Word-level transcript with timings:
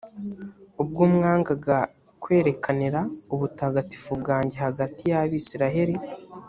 ubwo 0.81 1.03
mwangaga 1.13 1.77
kwerekanira 2.21 3.01
ubutagatifu 3.33 4.11
bwanjye 4.21 4.57
hagati 4.65 5.01
y’abayisraheli. 5.09 5.95